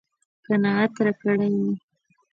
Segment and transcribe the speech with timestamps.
[0.45, 1.57] قناعت راکړی و.